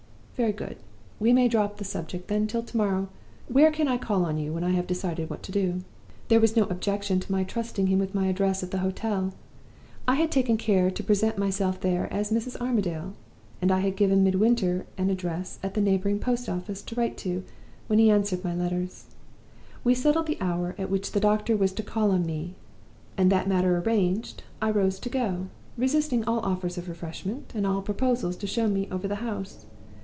Very 0.37 0.53
good; 0.53 0.77
we 1.19 1.33
may 1.33 1.47
drop 1.47 1.77
the 1.77 1.83
subject, 1.83 2.27
then, 2.27 2.47
till 2.47 2.63
to 2.63 2.75
morrow. 2.75 3.09
Where 3.47 3.69
can 3.69 3.87
I 3.87 3.99
call 3.99 4.25
on 4.25 4.39
you 4.39 4.51
when 4.51 4.63
I 4.63 4.71
have 4.71 4.87
decided 4.87 5.29
what 5.29 5.43
to 5.43 5.51
do?' 5.51 5.83
"There 6.29 6.39
was 6.39 6.55
no 6.55 6.63
objection 6.63 7.19
to 7.19 7.31
my 7.31 7.43
trusting 7.43 7.85
him 7.85 7.99
with 7.99 8.15
my 8.15 8.25
address 8.25 8.63
at 8.63 8.71
the 8.71 8.79
hotel. 8.79 9.35
I 10.07 10.15
had 10.15 10.31
taken 10.31 10.57
care 10.57 10.89
to 10.89 11.03
present 11.03 11.37
myself 11.37 11.79
there 11.79 12.11
as 12.11 12.31
'Mrs. 12.31 12.59
Armadale'; 12.59 13.13
and 13.61 13.71
I 13.71 13.81
had 13.81 13.95
given 13.95 14.23
Midwinter 14.23 14.87
an 14.97 15.11
address 15.11 15.59
at 15.61 15.75
the 15.75 15.81
neighboring 15.81 16.17
post 16.17 16.49
office 16.49 16.81
to 16.81 16.95
write 16.95 17.17
to 17.17 17.43
when 17.85 17.99
he 17.99 18.09
answered 18.09 18.43
my 18.43 18.55
letters. 18.55 19.05
We 19.83 19.93
settled 19.93 20.25
the 20.25 20.41
hour 20.41 20.73
at 20.79 20.89
which 20.89 21.11
the 21.11 21.19
doctor 21.19 21.55
was 21.55 21.71
to 21.73 21.83
call 21.83 22.09
on 22.09 22.25
me; 22.25 22.55
and, 23.15 23.31
that 23.31 23.47
matter 23.47 23.77
arranged, 23.77 24.41
I 24.59 24.71
rose 24.71 24.99
to 25.01 25.09
go, 25.09 25.49
resisting 25.77 26.23
all 26.25 26.39
offers 26.39 26.79
of 26.79 26.89
refreshment, 26.89 27.51
and 27.53 27.67
all 27.67 27.83
proposals 27.83 28.35
to 28.37 28.47
show 28.47 28.67
me 28.67 28.87
over 28.91 29.07
the 29.07 29.17
house. 29.21 29.67